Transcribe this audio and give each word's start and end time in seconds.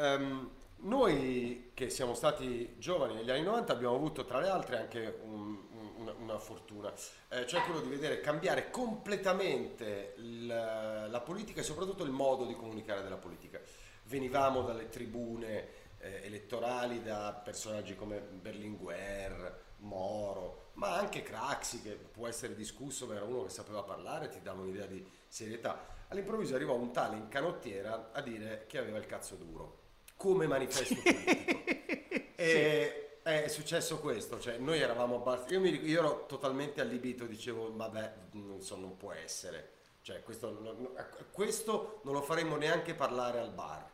ehm, 0.00 0.50
noi 0.82 1.72
che 1.74 1.90
siamo 1.90 2.14
stati 2.14 2.76
giovani 2.78 3.14
negli 3.14 3.30
anni 3.30 3.42
90 3.42 3.72
abbiamo 3.72 3.94
avuto 3.94 4.24
tra 4.24 4.40
le 4.40 4.48
altre 4.48 4.78
anche 4.78 5.18
un- 5.24 5.58
un- 5.72 5.90
una, 5.96 6.12
una 6.18 6.38
fortuna, 6.38 6.90
eh, 7.28 7.46
cioè 7.46 7.60
quello 7.64 7.80
di 7.80 7.88
vedere 7.90 8.20
cambiare 8.20 8.70
completamente 8.70 10.14
il- 10.16 10.46
la 10.46 11.20
politica 11.22 11.60
e 11.60 11.64
soprattutto 11.64 12.02
il 12.04 12.10
modo 12.10 12.46
di 12.46 12.54
comunicare 12.54 13.02
della 13.02 13.18
politica. 13.18 13.60
Venivamo 14.04 14.62
dalle 14.62 14.88
tribune 14.88 15.88
eh, 16.02 16.22
elettorali 16.24 17.02
da 17.02 17.38
personaggi 17.44 17.94
come 17.94 18.20
Berlinguer, 18.20 19.68
Moro, 19.80 20.70
ma 20.74 20.94
anche 20.96 21.22
Craxi 21.22 21.82
che 21.82 21.90
può 21.90 22.26
essere 22.26 22.54
discusso, 22.54 23.06
ma 23.06 23.16
era 23.16 23.24
uno 23.26 23.42
che 23.42 23.50
sapeva 23.50 23.82
parlare, 23.82 24.28
ti 24.30 24.40
dava 24.40 24.62
un'idea 24.62 24.86
di 24.86 25.06
serietà. 25.28 25.84
All'improvviso 26.08 26.54
arrivò 26.54 26.74
un 26.74 26.90
tale 26.90 27.16
in 27.16 27.28
canottiera 27.28 28.12
a 28.12 28.22
dire 28.22 28.64
che 28.66 28.78
aveva 28.78 28.96
il 28.96 29.04
cazzo 29.04 29.34
duro, 29.34 29.79
come 30.20 30.46
manifesto 30.46 30.96
politico. 31.02 31.58
E 32.36 33.12
è 33.22 33.48
successo 33.48 34.00
questo, 34.00 34.38
cioè 34.38 34.58
noi 34.58 34.80
eravamo 34.80 35.16
abbastanza... 35.16 35.54
Io, 35.54 35.64
io 35.64 35.98
ero 35.98 36.26
totalmente 36.26 36.82
allibito, 36.82 37.24
dicevo, 37.24 37.74
vabbè, 37.74 38.14
non 38.32 38.60
so, 38.60 38.76
non 38.76 38.98
può 38.98 39.12
essere. 39.12 39.70
Cioè, 40.02 40.22
questo, 40.22 40.94
questo 41.32 42.00
non 42.04 42.12
lo 42.12 42.20
faremmo 42.20 42.56
neanche 42.56 42.94
parlare 42.94 43.38
al 43.38 43.50
bar, 43.52 43.88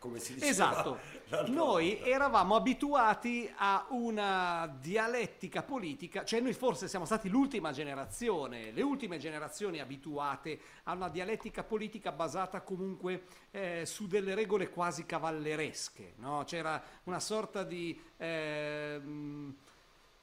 come 0.00 0.18
si 0.18 0.34
diceva. 0.34 0.50
Esatto, 0.50 0.98
noi 1.46 1.94
volta. 1.94 2.06
eravamo 2.06 2.56
abituati 2.56 3.48
a 3.56 3.86
una 3.90 4.76
dialettica 4.80 5.62
politica, 5.62 6.24
cioè 6.24 6.40
noi 6.40 6.54
forse 6.54 6.88
siamo 6.88 7.04
stati 7.04 7.28
l'ultima 7.28 7.70
generazione, 7.70 8.72
le 8.72 8.82
ultime 8.82 9.18
generazioni 9.18 9.78
abituate 9.78 10.58
a 10.84 10.94
una 10.94 11.08
dialettica 11.08 11.62
politica 11.62 12.10
basata 12.10 12.62
comunque 12.62 13.22
eh, 13.52 13.84
su 13.86 14.08
delle 14.08 14.34
regole 14.34 14.70
quasi 14.70 15.06
cavalleresche, 15.06 16.14
no? 16.16 16.42
c'era 16.44 16.82
una 17.04 17.20
sorta 17.20 17.62
di... 17.62 17.96
ehm, 18.16 19.54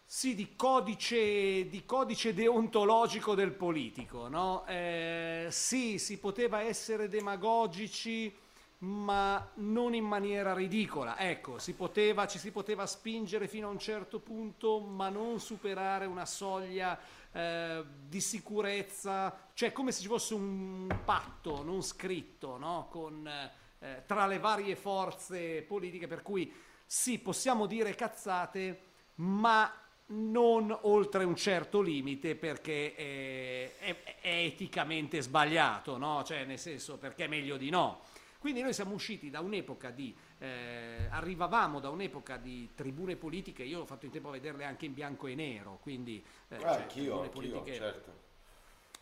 sì, 0.10 0.36
di 0.36 0.56
codice, 0.56 1.68
di 1.68 1.84
codice 1.84 2.34
deontologico 2.34 3.36
del 3.36 3.52
politico, 3.52 4.30
no? 4.30 4.66
Eh, 4.66 5.48
sì, 5.50 6.00
si 6.00 6.18
poteva 6.18 6.62
essere 6.62 7.10
demagogici, 7.10 8.34
ma 8.80 9.52
non 9.56 9.94
in 9.94 10.06
maniera 10.06 10.54
ridicola. 10.54 11.18
Ecco, 11.18 11.58
si 11.58 11.74
poteva, 11.74 12.28
ci 12.28 12.38
si 12.38 12.52
poteva 12.52 12.86
spingere 12.86 13.48
fino 13.48 13.68
a 13.68 13.72
un 13.72 13.80
certo 13.80 14.20
punto, 14.20 14.80
ma 14.80 15.10
non 15.10 15.40
superare 15.40 16.06
una 16.06 16.26
soglia 16.26 17.00
eh, 17.32 17.84
di 18.08 18.22
sicurezza, 18.22 19.50
cioè 19.54 19.72
come 19.72 19.92
se 19.92 20.02
ci 20.02 20.08
fosse 20.08 20.34
un 20.34 20.88
patto 21.04 21.64
non 21.64 21.82
scritto, 21.82 22.58
no? 22.58 22.88
Con, 22.90 23.28
eh, 23.28 24.04
tra 24.06 24.28
le 24.28 24.40
varie 24.40 24.76
forze 24.76 25.62
politiche, 25.64 26.08
per 26.08 26.22
cui 26.22 26.54
sì, 26.86 27.20
possiamo 27.20 27.66
dire 27.66 27.96
cazzate, 27.96 28.82
ma 29.16 29.72
non 30.10 30.78
oltre 30.84 31.26
un 31.26 31.36
certo 31.36 31.82
limite 31.82 32.36
perché 32.36 32.96
è, 32.96 33.78
è- 33.80 34.16
è 34.22 34.36
eticamente 34.46 35.22
sbagliato, 35.22 35.98
no? 35.98 36.24
Cioè, 36.24 36.46
nel 36.46 36.60
senso, 36.60 36.98
perché 36.98 37.26
è 37.26 37.28
meglio 37.28 37.58
di 37.58 37.70
no. 37.70 38.02
Quindi 38.40 38.62
noi 38.62 38.74
siamo 38.74 38.94
usciti 38.94 39.30
da 39.30 39.40
un'epoca 39.40 39.90
di, 39.90 40.16
eh, 40.38 41.08
arrivavamo 41.10 41.80
da 41.80 41.90
un'epoca 41.90 42.38
di 42.38 42.70
tribune 42.76 43.16
politiche, 43.16 43.64
io 43.64 43.82
ho 43.82 43.86
fatto 43.86 44.06
in 44.06 44.12
tempo 44.12 44.30
a 44.30 44.32
vederle 44.32 44.64
anche 44.64 44.86
in 44.86 44.94
bianco 44.94 45.28
e 45.28 45.36
nero, 45.36 45.80
quindi 45.82 46.24
eh, 46.50 46.56
Ah, 46.58 46.74
cioè, 46.76 46.86
tribune 46.88 47.30
politiche 47.30 47.74
certo. 47.76 48.14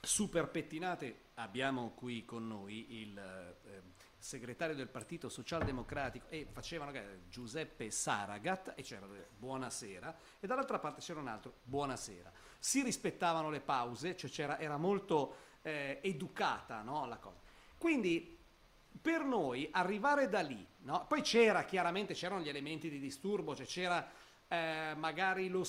super 0.01 0.47
pettinate. 0.47 1.23
Abbiamo 1.35 1.91
qui 1.95 2.23
con 2.23 2.47
noi 2.47 3.01
il 3.01 3.17
eh, 3.17 3.81
segretario 4.17 4.73
del 4.73 4.87
Partito 4.87 5.27
Socialdemocratico 5.27 6.27
e 6.29 6.47
facevano 6.49 6.97
Giuseppe 7.29 7.91
Saragat 7.91 8.73
e 8.75 8.81
c'era 8.83 9.05
eh, 9.05 9.27
buonasera 9.37 10.15
e 10.39 10.47
dall'altra 10.47 10.79
parte 10.79 11.01
c'era 11.01 11.19
un 11.19 11.27
altro 11.27 11.55
buonasera. 11.63 12.31
Si 12.57 12.81
rispettavano 12.81 13.49
le 13.49 13.59
pause, 13.59 14.15
cioè 14.15 14.29
c'era, 14.29 14.59
era 14.59 14.77
molto 14.77 15.35
eh, 15.61 15.99
educata 16.01 16.81
no, 16.81 17.05
la 17.05 17.17
cosa. 17.17 17.41
Quindi 17.77 18.34
per 19.01 19.23
noi 19.23 19.67
arrivare 19.71 20.29
da 20.29 20.41
lì, 20.41 20.65
no? 20.83 21.05
poi 21.07 21.21
c'era 21.21 21.63
chiaramente, 21.63 22.13
c'erano 22.13 22.41
gli 22.41 22.49
elementi 22.49 22.89
di 22.89 22.99
disturbo, 22.99 23.55
cioè 23.55 23.65
c'era 23.65 24.07
eh, 24.47 24.93
magari 24.95 25.49
lo, 25.49 25.65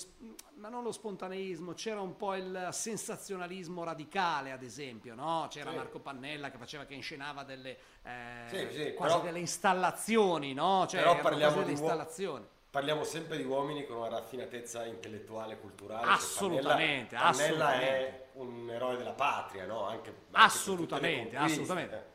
ma 0.57 0.69
non 0.69 0.83
lo 0.83 0.93
spontaneismo, 0.93 1.73
c'era 1.73 2.01
un 2.01 2.15
po' 2.17 2.35
il 2.35 2.69
sensazionalismo 2.73 3.83
radicale, 3.85 4.53
ad 4.53 4.63
esempio, 4.63 5.15
no? 5.15 5.47
C'era 5.49 5.71
Sì. 5.71 5.77
Marco 5.77 5.99
Pannella 5.99 6.51
che 6.51 6.59
faceva, 6.59 6.85
che 6.85 6.93
inscenava 6.93 7.43
delle, 7.43 7.79
eh, 8.03 8.45
Sì, 8.49 8.57
sì, 8.71 8.93
quasi 8.95 9.13
però- 9.15 9.21
delle 9.23 9.39
installazioni, 9.39 10.53
no? 10.53 10.87
Cioè, 10.87 11.01
Però 11.01 11.19
parliamo 11.21 11.63
di 11.63 11.71
installazioni. 11.71 12.47
Parliamo 12.71 13.05
sempre 13.05 13.39
di 13.39 13.45
uomini 13.45 13.87
con 13.87 13.97
una 13.97 14.09
raffinatezza 14.09 14.85
intellettuale 14.85 15.55
e 15.55 15.59
culturale. 15.59 16.07
Assolutamente, 16.11 17.17
Cioè, 17.17 17.25
Pannella, 17.25 17.65
Pannella 17.65 17.81
è 17.81 17.87
assolutamente. 17.87 18.29
un 18.35 18.71
eroe 18.71 18.97
della 18.99 19.13
patria, 19.13 19.65
no? 19.65 19.85
Anche, 19.87 20.09
anche 20.11 20.21
Assolutamente, 20.33 21.37
assolutamente. 21.37 22.15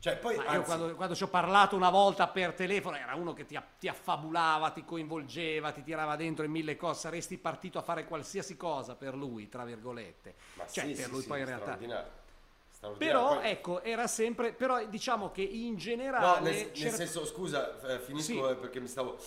Cioè, 0.00 0.16
poi, 0.16 0.34
Ma 0.36 0.44
io 0.44 0.48
anzi, 0.50 0.64
quando, 0.64 0.94
quando 0.94 1.14
ci 1.14 1.22
ho 1.24 1.28
parlato 1.28 1.76
una 1.76 1.90
volta 1.90 2.26
per 2.26 2.54
telefono 2.54 2.96
era 2.96 3.14
uno 3.14 3.34
che 3.34 3.44
ti, 3.44 3.60
ti 3.78 3.86
affabulava, 3.86 4.70
ti 4.70 4.82
coinvolgeva, 4.82 5.72
ti 5.72 5.82
tirava 5.82 6.16
dentro 6.16 6.42
in 6.44 6.50
mille 6.50 6.74
cose, 6.76 7.00
saresti 7.00 7.36
partito 7.36 7.78
a 7.78 7.82
fare 7.82 8.06
qualsiasi 8.06 8.56
cosa 8.56 8.94
per 8.94 9.14
lui, 9.14 9.50
tra 9.50 9.62
virgolette. 9.64 10.34
ma 10.54 10.66
Cioè, 10.66 10.86
sì, 10.86 10.92
per 10.94 11.04
sì, 11.04 11.10
lui 11.10 11.20
sì, 11.20 11.28
poi 11.28 11.40
in 11.40 11.44
realtà. 11.44 11.78
Però 12.96 13.36
Poi- 13.36 13.50
ecco, 13.50 13.82
era 13.82 14.06
sempre, 14.06 14.54
però 14.54 14.82
diciamo 14.86 15.30
che 15.30 15.42
in 15.42 15.72
No, 15.72 15.76
generale... 15.78 16.40
nel, 16.40 16.54
nel 16.54 16.70
c'era- 16.72 16.96
senso, 16.96 17.26
scusa, 17.26 17.78
eh, 17.82 17.98
finisco 17.98 18.48
eh, 18.48 18.54
perché 18.54 18.80
mi 18.80 18.88
stavo... 18.88 19.18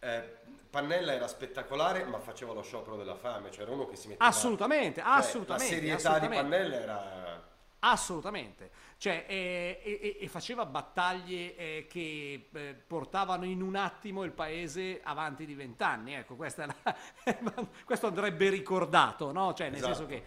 eh, 0.00 0.40
Pannella 0.70 1.12
era 1.12 1.28
spettacolare, 1.28 2.04
ma 2.04 2.18
faceva 2.20 2.54
lo 2.54 2.62
sciopero 2.62 2.96
della 2.96 3.16
fame, 3.16 3.50
cioè 3.50 3.64
era 3.64 3.72
uno 3.72 3.86
che 3.86 3.96
si 3.96 4.08
metteva... 4.08 4.30
Assolutamente, 4.30 5.02
cioè, 5.02 5.10
assolutamente. 5.10 5.74
La 5.74 5.78
serietà 5.98 6.08
assolutamente. 6.14 6.42
di 6.42 6.50
Pannella 6.50 6.80
era... 6.80 7.41
Assolutamente, 7.84 8.70
cioè, 8.96 9.26
eh, 9.28 9.80
e, 9.82 9.98
e- 10.00 10.16
e 10.24 10.28
faceva 10.28 10.64
battaglie 10.66 11.56
eh, 11.56 11.86
che 11.90 12.48
eh, 12.52 12.74
portavano 12.74 13.44
in 13.44 13.60
un 13.60 13.74
attimo 13.74 14.22
il 14.22 14.30
paese 14.30 15.00
avanti 15.02 15.44
di 15.44 15.54
vent'anni, 15.54 16.14
ecco, 16.14 16.36
la- 16.36 16.96
questo 17.84 18.06
andrebbe 18.06 18.50
ricordato, 18.50 19.32
no? 19.32 19.52
Cioè, 19.52 19.68
nel 19.70 19.78
Esatto. 19.78 19.94
senso 19.94 20.06
che... 20.08 20.22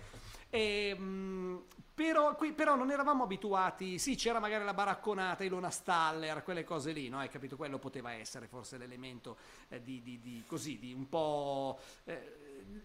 ehm, 0.50 1.64
però, 1.96 2.36
qui, 2.36 2.52
però 2.52 2.76
non 2.76 2.92
eravamo 2.92 3.24
abituati, 3.24 4.00
sì 4.00 4.16
c'era 4.18 4.42
magari 4.42 4.66
la 4.66 4.74
baracconata, 4.74 5.46
Ilona 5.46 5.70
Staller, 5.70 6.44
quelle 6.44 6.66
cose 6.66 6.92
lì, 6.92 7.08
no? 7.08 7.20
Hai 7.20 7.30
capito? 7.30 7.56
Quello 7.56 7.80
poteva 7.80 8.12
essere 8.12 8.48
forse 8.48 8.78
l'elemento 8.78 9.38
eh, 9.70 9.82
di, 9.82 10.02
di- 10.02 10.20
di- 10.20 10.44
così, 10.46 10.78
di 10.78 10.92
un 10.92 11.08
po', 11.08 11.80
eh, 12.04 12.34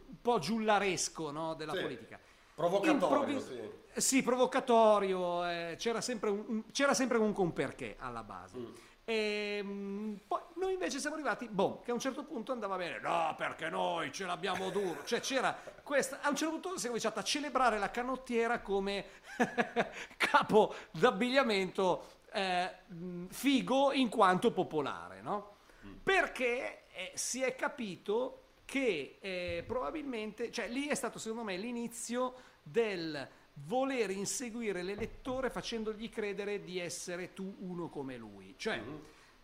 un 0.07 0.21
po' 0.23 0.39
giullaresco 0.39 1.33
no? 1.33 1.55
della 1.55 1.75
Sì. 1.75 1.81
politica. 1.81 2.21
Provocatorio, 2.60 3.16
Improvis- 3.32 3.72
sì. 3.94 4.00
sì, 4.00 4.22
provocatorio, 4.22 5.48
eh, 5.48 5.76
c'era, 5.78 6.03
sempre 6.03 6.28
un, 6.28 6.65
c'era 6.72 6.93
sempre 6.93 7.16
comunque 7.16 7.43
un 7.43 7.54
perché 7.54 7.97
alla 7.98 8.22
base. 8.22 8.59
Mm. 8.59 8.72
Ehm, 9.04 10.21
poi 10.28 10.41
noi 10.56 10.75
invece 10.75 10.98
siamo 10.98 11.15
arrivati, 11.16 11.48
boh, 11.48 11.81
che 11.81 11.91
a 11.91 11.94
un 11.94 12.00
certo 12.00 12.22
punto 12.22 12.53
andava 12.53 12.76
bene, 12.76 13.00
no, 13.00 13.34
perché 13.34 13.71
noi 13.71 14.12
ce 14.12 14.26
l'abbiamo 14.26 14.69
duro. 14.69 15.03
Cioè 15.04 15.21
c'era 15.21 15.56
questa, 15.82 16.21
a 16.21 16.28
un 16.28 16.37
certo 16.37 16.53
punto 16.53 16.76
si 16.76 16.84
è 16.84 16.88
cominciato 16.88 17.19
a 17.19 17.22
celebrare 17.22 17.78
la 17.78 17.91
canottiera 17.91 18.60
come 18.60 19.06
capo 20.19 20.75
d'abbigliamento 20.91 22.19
eh, 22.31 22.75
mh, 22.88 23.28
figo 23.28 23.92
in 23.92 24.10
quanto 24.10 24.53
popolare, 24.53 25.22
no? 25.22 25.56
Perché 26.03 26.82
eh, 26.92 27.12
si 27.15 27.42
è 27.42 27.54
capito 27.56 28.50
che 28.71 29.17
eh, 29.21 29.65
probabilmente, 29.67 30.53
cioè 30.53 30.69
lì 30.69 30.87
è 30.87 30.95
stato 30.95 31.19
secondo 31.19 31.43
me 31.43 31.57
l'inizio 31.57 32.35
del 32.63 33.29
voler 33.65 34.11
inseguire 34.11 34.85
l'elettore 34.85 35.51
facendogli 35.51 36.09
credere 36.09 36.63
di 36.63 36.79
essere 36.79 37.33
tu 37.33 37.53
uno 37.63 37.89
come 37.89 38.17
lui. 38.17 38.55
Cioè, 38.57 38.81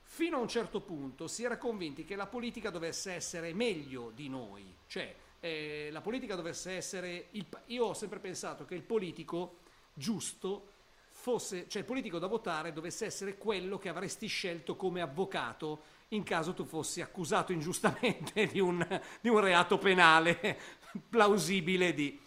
fino 0.00 0.36
a 0.36 0.40
un 0.40 0.46
certo 0.46 0.80
punto 0.80 1.26
si 1.26 1.42
era 1.42 1.58
convinti 1.58 2.04
che 2.04 2.14
la 2.14 2.28
politica 2.28 2.70
dovesse 2.70 3.14
essere 3.14 3.52
meglio 3.52 4.12
di 4.14 4.28
noi, 4.28 4.72
cioè 4.86 5.12
eh, 5.40 5.88
la 5.90 6.00
politica 6.02 6.36
dovesse 6.36 6.76
essere... 6.76 7.26
Il, 7.32 7.46
io 7.66 7.86
ho 7.86 7.94
sempre 7.94 8.20
pensato 8.20 8.64
che 8.64 8.76
il 8.76 8.82
politico 8.82 9.58
giusto 9.92 10.68
fosse, 11.10 11.66
cioè 11.66 11.80
il 11.82 11.88
politico 11.88 12.20
da 12.20 12.28
votare 12.28 12.72
dovesse 12.72 13.06
essere 13.06 13.36
quello 13.36 13.76
che 13.76 13.88
avresti 13.88 14.28
scelto 14.28 14.76
come 14.76 15.00
avvocato 15.00 15.82
in 16.10 16.22
caso 16.22 16.54
tu 16.54 16.64
fossi 16.64 17.00
accusato 17.00 17.52
ingiustamente 17.52 18.46
di 18.46 18.60
un, 18.60 18.86
di 19.20 19.28
un 19.28 19.40
reato 19.40 19.78
penale 19.78 20.58
plausibile 21.08 21.92
di 21.92 22.18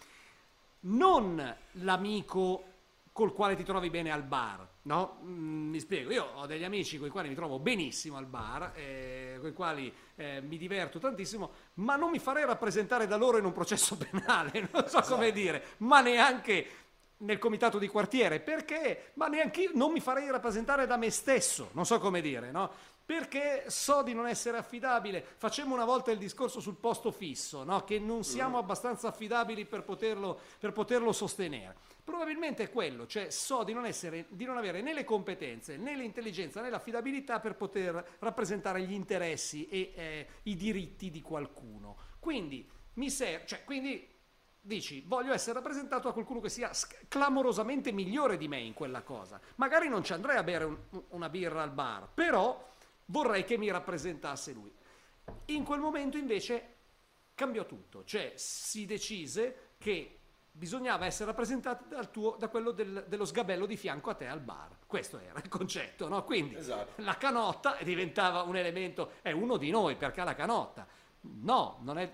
non 0.80 1.56
l'amico 1.72 2.64
col 3.12 3.32
quale 3.32 3.56
ti 3.56 3.64
trovi 3.64 3.90
bene 3.90 4.10
al 4.10 4.22
bar, 4.22 4.66
no? 4.82 5.18
Mm, 5.24 5.70
mi 5.70 5.80
spiego, 5.80 6.12
io 6.12 6.24
ho 6.34 6.46
degli 6.46 6.64
amici 6.64 6.96
con 6.98 7.08
i 7.08 7.10
quali 7.10 7.28
mi 7.28 7.34
trovo 7.34 7.58
benissimo 7.58 8.16
al 8.16 8.26
bar, 8.26 8.72
eh, 8.74 9.36
con 9.40 9.50
i 9.50 9.52
quali 9.52 9.92
eh, 10.16 10.40
mi 10.40 10.56
diverto 10.56 10.98
tantissimo, 10.98 11.50
ma 11.74 11.96
non 11.96 12.10
mi 12.10 12.18
farei 12.18 12.44
rappresentare 12.44 13.06
da 13.06 13.16
loro 13.16 13.36
in 13.36 13.44
un 13.44 13.52
processo 13.52 13.96
penale, 13.96 14.68
non 14.72 14.88
so 14.88 15.00
come 15.02 15.32
dire, 15.32 15.62
ma 15.78 16.00
neanche 16.00 16.68
nel 17.18 17.38
comitato 17.38 17.78
di 17.78 17.88
quartiere, 17.88 18.40
perché? 18.40 19.10
Ma 19.14 19.26
neanche 19.26 19.62
io 19.62 19.70
non 19.74 19.92
mi 19.92 20.00
farei 20.00 20.30
rappresentare 20.30 20.86
da 20.86 20.96
me 20.96 21.10
stesso, 21.10 21.70
non 21.72 21.84
so 21.84 21.98
come 21.98 22.22
dire, 22.22 22.50
no? 22.50 22.70
Perché 23.10 23.64
so 23.70 24.04
di 24.04 24.14
non 24.14 24.28
essere 24.28 24.56
affidabile. 24.56 25.20
Facemmo 25.36 25.74
una 25.74 25.84
volta 25.84 26.12
il 26.12 26.18
discorso 26.18 26.60
sul 26.60 26.76
posto 26.76 27.10
fisso, 27.10 27.64
no? 27.64 27.82
Che 27.82 27.98
non 27.98 28.22
siamo 28.22 28.56
abbastanza 28.56 29.08
affidabili 29.08 29.64
per 29.64 29.82
poterlo, 29.82 30.38
per 30.60 30.72
poterlo 30.72 31.10
sostenere. 31.10 31.74
Probabilmente 32.04 32.62
è 32.62 32.70
quello, 32.70 33.08
cioè 33.08 33.30
so 33.30 33.64
di 33.64 33.72
non, 33.72 33.84
essere, 33.84 34.26
di 34.28 34.44
non 34.44 34.58
avere 34.58 34.80
né 34.80 34.94
le 34.94 35.02
competenze, 35.02 35.76
né 35.76 35.96
l'intelligenza, 35.96 36.60
né 36.60 36.70
l'affidabilità 36.70 37.40
per 37.40 37.56
poter 37.56 38.18
rappresentare 38.20 38.80
gli 38.82 38.92
interessi 38.92 39.66
e 39.66 39.92
eh, 39.92 40.26
i 40.44 40.54
diritti 40.54 41.10
di 41.10 41.20
qualcuno. 41.20 41.96
Quindi 42.20 42.64
mi 42.94 43.10
serve, 43.10 43.44
cioè, 43.44 43.64
quindi 43.64 44.08
dici 44.62 45.02
voglio 45.04 45.32
essere 45.32 45.54
rappresentato 45.54 46.06
da 46.06 46.12
qualcuno 46.12 46.38
che 46.38 46.48
sia 46.48 46.72
sc- 46.72 47.06
clamorosamente 47.08 47.90
migliore 47.90 48.36
di 48.36 48.46
me 48.46 48.60
in 48.60 48.72
quella 48.74 49.02
cosa. 49.02 49.40
Magari 49.56 49.88
non 49.88 50.04
ci 50.04 50.12
andrei 50.12 50.36
a 50.36 50.44
bere 50.44 50.62
un- 50.62 50.78
una 51.08 51.28
birra 51.28 51.62
al 51.62 51.72
bar, 51.72 52.08
però 52.14 52.68
vorrei 53.10 53.44
che 53.44 53.58
mi 53.58 53.70
rappresentasse 53.70 54.52
lui. 54.52 54.72
In 55.46 55.64
quel 55.64 55.80
momento 55.80 56.16
invece 56.16 56.76
cambiò 57.34 57.66
tutto, 57.66 58.04
cioè 58.04 58.32
si 58.36 58.86
decise 58.86 59.72
che 59.78 60.16
bisognava 60.52 61.06
essere 61.06 61.26
rappresentati 61.26 61.84
dal 61.88 62.10
tuo, 62.10 62.36
da 62.36 62.48
quello 62.48 62.72
del- 62.72 63.04
dello 63.06 63.24
sgabello 63.24 63.66
di 63.66 63.76
fianco 63.76 64.10
a 64.10 64.14
te 64.14 64.26
al 64.26 64.40
bar. 64.40 64.78
Questo 64.86 65.18
era 65.18 65.38
il 65.40 65.48
concetto, 65.48 66.08
no? 66.08 66.24
Quindi 66.24 66.56
Esatto. 66.56 67.00
la 67.02 67.16
canotta 67.16 67.76
diventava 67.82 68.42
un 68.42 68.56
elemento, 68.56 69.12
è 69.22 69.30
uno 69.30 69.56
di 69.56 69.70
noi 69.70 69.96
perché 69.96 70.20
ha 70.20 70.24
la 70.24 70.34
canotta. 70.34 70.86
No, 71.20 71.78
non 71.82 71.98
è... 71.98 72.10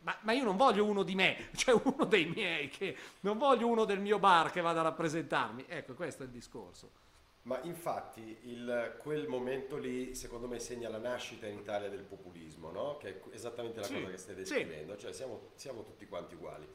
Ma, 0.00 0.16
ma 0.20 0.32
io 0.32 0.44
non 0.44 0.56
voglio 0.56 0.84
uno 0.84 1.02
di 1.02 1.14
me, 1.14 1.50
cioè 1.56 1.78
uno 1.82 2.04
dei 2.04 2.26
miei, 2.26 2.68
che 2.68 2.96
non 3.20 3.38
voglio 3.38 3.66
uno 3.68 3.84
del 3.84 4.00
mio 4.00 4.18
bar 4.18 4.50
che 4.50 4.60
vada 4.60 4.80
a 4.80 4.84
rappresentarmi. 4.84 5.64
Ecco, 5.68 5.94
questo 5.94 6.22
è 6.22 6.26
il 6.26 6.32
discorso. 6.32 6.90
Ma 7.44 7.60
infatti 7.62 8.38
il- 8.44 8.96
quel 8.98 9.28
momento 9.28 9.76
lì 9.76 10.14
secondo 10.14 10.46
me 10.48 10.58
segna 10.58 10.88
la 10.88 10.96
nascita 10.98 11.46
in 11.46 11.58
Italia 11.58 11.90
del 11.90 12.02
populismo, 12.02 12.70
no? 12.70 12.96
Che 12.96 13.08
è 13.08 13.20
esattamente 13.34 13.80
la 13.80 13.86
Sì, 13.86 13.94
cosa 13.94 14.10
che 14.10 14.16
stai 14.16 14.34
sì. 14.34 14.40
descrivendo, 14.40 14.96
cioè 14.96 15.12
siamo, 15.12 15.50
siamo 15.54 15.82
tutti 15.82 16.06
quanti 16.06 16.34
uguali. 16.36 16.66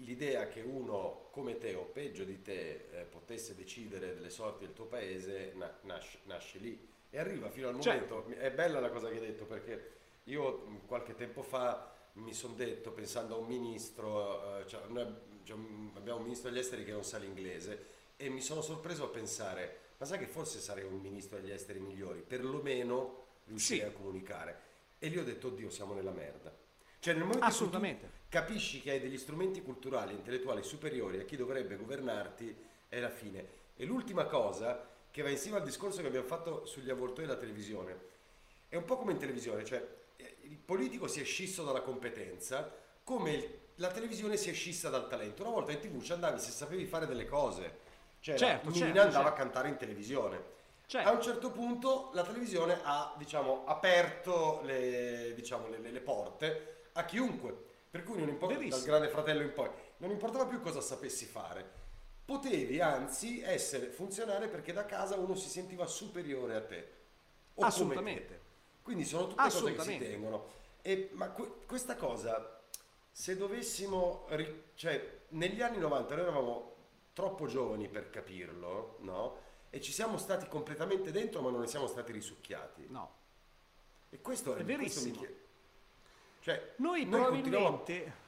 L'idea 0.00 0.48
che 0.48 0.60
uno 0.60 1.28
come 1.30 1.56
te 1.56 1.74
o 1.74 1.84
peggio 1.84 2.24
di 2.24 2.42
te 2.42 2.88
eh, 2.90 3.04
potesse 3.04 3.54
decidere 3.54 4.12
delle 4.14 4.28
sorti 4.28 4.64
del 4.64 4.74
tuo 4.74 4.86
paese 4.86 5.52
na- 5.54 5.72
nasce, 5.82 6.18
nasce 6.24 6.58
lì 6.58 6.78
e 7.08 7.18
arriva 7.18 7.48
fino 7.48 7.68
al 7.68 7.80
Certo. 7.80 8.16
momento. 8.16 8.40
È 8.40 8.50
bella 8.50 8.80
la 8.80 8.90
cosa 8.90 9.08
che 9.08 9.14
hai 9.14 9.20
detto 9.20 9.44
perché 9.46 9.92
io 10.24 10.58
mh, 10.66 10.86
qualche 10.86 11.14
tempo 11.14 11.42
fa 11.42 11.94
mi 12.14 12.34
sono 12.34 12.54
detto, 12.54 12.90
pensando 12.90 13.36
a 13.36 13.38
un 13.38 13.46
ministro, 13.46 14.58
eh, 14.58 14.66
cioè, 14.66 14.82
noi 14.88 15.06
cioè, 15.44 15.56
abbiamo 15.94 16.18
un 16.18 16.24
ministro 16.24 16.50
degli 16.50 16.58
esteri 16.58 16.84
che 16.84 16.92
non 16.92 17.04
sa 17.04 17.18
l'inglese 17.18 17.94
e 18.16 18.28
mi 18.28 18.40
sono 18.40 18.62
sorpreso 18.62 19.04
a 19.04 19.08
pensare, 19.08 19.80
ma 19.98 20.06
sai 20.06 20.18
che 20.18 20.26
forse 20.26 20.58
sarei 20.60 20.84
un 20.84 20.98
ministro 21.00 21.38
degli 21.38 21.50
esteri 21.50 21.78
migliori, 21.80 22.20
perlomeno 22.20 23.24
riuscire 23.46 23.80
Sì. 23.80 23.86
a 23.86 23.90
comunicare. 23.92 24.60
E 24.98 25.08
lì 25.08 25.18
ho 25.18 25.24
detto, 25.24 25.48
oddio, 25.48 25.70
siamo 25.70 25.94
nella 25.94 26.10
merda. 26.10 26.54
Cioè 26.98 27.14
nel 27.14 27.22
momento 27.24 27.44
in 27.46 27.70
cui 27.70 28.08
capisci 28.28 28.80
che 28.80 28.92
hai 28.92 29.00
degli 29.00 29.18
strumenti 29.18 29.62
culturali 29.62 30.12
e 30.12 30.16
intellettuali 30.16 30.62
superiori 30.62 31.18
a 31.20 31.24
chi 31.24 31.36
dovrebbe 31.36 31.76
governarti, 31.76 32.54
è 32.88 32.98
la 32.98 33.10
fine. 33.10 33.46
E 33.76 33.84
l'ultima 33.84 34.24
cosa, 34.24 34.88
che 35.10 35.22
va 35.22 35.28
insieme 35.28 35.58
al 35.58 35.62
discorso 35.64 36.00
che 36.00 36.06
abbiamo 36.08 36.26
fatto 36.26 36.64
sugli 36.64 36.90
avvoltoi 36.90 37.26
della 37.26 37.38
televisione, 37.38 38.14
è 38.68 38.76
un 38.76 38.84
po' 38.84 38.96
come 38.96 39.12
in 39.12 39.18
televisione, 39.18 39.64
cioè 39.64 39.86
eh, 40.16 40.36
il 40.42 40.56
politico 40.56 41.06
si 41.06 41.20
è 41.20 41.24
scisso 41.24 41.62
dalla 41.62 41.82
competenza, 41.82 42.72
come 43.04 43.32
il- 43.32 43.58
la 43.76 43.90
televisione 43.90 44.36
si 44.38 44.48
è 44.48 44.54
scissa 44.54 44.88
dal 44.88 45.08
talento. 45.08 45.42
Una 45.42 45.52
volta 45.52 45.72
in 45.72 45.80
tv 45.80 46.02
ci 46.02 46.12
andavi 46.12 46.40
se 46.40 46.50
sapevi 46.50 46.86
fare 46.86 47.06
delle 47.06 47.26
cose. 47.26 47.84
Cioè, 48.20 48.36
Certo, 48.36 48.70
Mina 48.70 48.78
certo, 48.86 49.00
andava 49.00 49.12
certo. 49.12 49.28
a 49.28 49.32
cantare 49.32 49.68
in 49.68 49.76
televisione. 49.76 50.54
Certo. 50.86 51.08
A 51.08 51.12
un 51.12 51.22
certo 51.22 51.50
punto 51.50 52.10
la 52.14 52.22
televisione 52.22 52.78
ha, 52.82 53.12
diciamo, 53.16 53.64
aperto 53.66 54.60
le, 54.62 55.32
diciamo, 55.34 55.68
le, 55.68 55.78
le- 55.78 55.90
le 55.90 56.00
porte 56.00 56.84
a 56.92 57.04
chiunque. 57.04 57.64
Per 57.90 58.04
cui 58.04 58.18
non 58.18 58.28
importa, 58.28 58.54
Verissimo. 58.54 58.78
dal 58.84 58.88
grande 58.88 59.08
fratello 59.08 59.42
in 59.42 59.52
poi, 59.52 59.70
non 59.98 60.10
importava 60.10 60.46
più 60.46 60.60
cosa 60.60 60.80
sapessi 60.80 61.24
fare. 61.24 61.84
Potevi 62.24 62.80
anzi 62.80 63.40
essere 63.42 63.86
funzionale 63.86 64.48
perché 64.48 64.72
da 64.72 64.84
casa 64.84 65.16
uno 65.16 65.34
si 65.34 65.48
sentiva 65.48 65.86
superiore 65.86 66.54
a 66.56 66.60
te. 66.64 66.92
Assolutamente. 67.58 68.26
te. 68.26 68.40
Quindi 68.82 69.04
sono 69.04 69.28
tutte 69.28 69.42
cose 69.42 69.74
che 69.74 69.82
si 69.82 69.98
tengono. 69.98 70.46
E, 70.82 71.10
ma 71.12 71.30
que- 71.30 71.64
questa 71.66 71.96
cosa, 71.96 72.60
se 73.10 73.36
dovessimo, 73.36 74.26
ri- 74.30 74.64
cioè 74.74 75.20
negli 75.30 75.62
anni 75.62 75.78
90 75.78 76.14
noi 76.14 76.22
eravamo 76.24 76.75
troppo 77.16 77.46
giovani 77.46 77.88
per 77.88 78.10
capirlo, 78.10 78.98
no? 79.00 79.38
E 79.70 79.80
ci 79.80 79.90
siamo 79.90 80.18
stati 80.18 80.46
completamente 80.48 81.10
dentro, 81.10 81.40
ma 81.40 81.48
non 81.48 81.60
ne 81.60 81.66
siamo 81.66 81.86
stati 81.86 82.12
risucchiati. 82.12 82.84
No. 82.90 83.10
E 84.10 84.20
questo 84.20 84.50
È 84.54 84.62
questo 84.62 84.70
mi 84.70 84.76
verissimo. 84.76 85.14
chie- 85.16 85.36
Cioè, 86.40 86.72
Noi, 86.76 87.04
a- 87.04 87.06
probabilmente... 87.06 88.24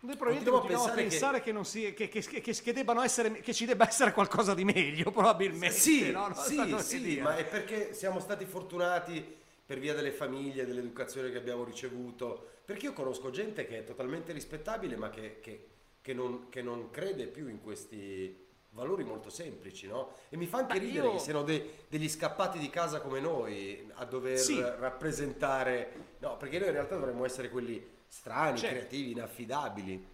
Noi 0.00 0.16
probabilmente 0.16 0.50
Continuiamo 0.50 0.56
a 0.56 0.60
continuiamo 0.60 0.84
a 0.84 0.94
pensare 0.94 1.02
pensare, 1.02 1.40
che... 1.42 1.52
non 1.52 1.64
si, 1.66 1.92
che, 1.92 2.08
che, 2.08 2.40
che, 2.40 2.52
che 2.62 2.72
debbano 2.72 3.02
essere, 3.02 3.30
che 3.40 3.52
ci 3.52 3.66
debba 3.66 3.86
essere 3.86 4.12
qualcosa 4.12 4.54
di 4.54 4.64
meglio, 4.64 5.10
probabilmente. 5.12 5.76
Sì, 5.76 6.10
no? 6.10 6.32
Sì, 6.34 6.78
sì, 6.78 7.20
ma 7.20 7.36
è 7.36 7.44
perché 7.44 7.92
siamo 7.92 8.20
stati 8.20 8.46
fortunati 8.46 9.36
per 9.66 9.78
via 9.78 9.92
delle 9.92 10.12
famiglie, 10.12 10.64
dell'educazione 10.64 11.30
che 11.30 11.36
abbiamo 11.36 11.62
ricevuto. 11.62 12.52
Perché 12.64 12.86
io 12.86 12.92
conosco 12.94 13.28
gente 13.30 13.66
che 13.66 13.80
è 13.80 13.84
totalmente 13.84 14.32
rispettabile, 14.32 14.96
ma 14.96 15.10
che, 15.10 15.40
che- 15.40 15.66
che 16.00 16.12
non, 16.14 16.48
che 16.48 16.62
non 16.62 16.90
crede 16.90 17.26
più 17.26 17.48
in 17.48 17.60
questi 17.60 18.46
valori 18.70 19.02
molto 19.04 19.30
semplici, 19.30 19.86
no? 19.86 20.12
E 20.28 20.36
mi 20.36 20.46
fa 20.46 20.58
anche 20.58 20.78
Ma 20.78 20.84
ridere 20.84 21.06
io- 21.06 21.12
che 21.14 21.18
siano 21.18 21.42
de- 21.42 21.84
degli 21.88 22.08
scappati 22.08 22.58
di 22.58 22.70
casa 22.70 23.00
come 23.00 23.18
noi 23.20 23.90
a 23.94 24.04
dover 24.04 24.38
Sì. 24.38 24.60
rappresentare. 24.60 26.14
No, 26.20 26.36
perché 26.36 26.58
noi 26.58 26.68
in 26.68 26.74
realtà 26.74 26.96
dovremmo 26.96 27.24
essere 27.24 27.48
quelli 27.50 27.84
strani, 28.06 28.58
Certo. 28.58 28.76
creativi, 28.76 29.10
inaffidabili. 29.12 30.06